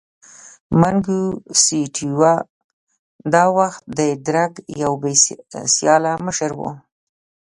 [0.81, 2.31] منګیسټیو
[3.33, 5.13] دا وخت د درګ یو بې
[5.75, 6.61] سیاله مشر و.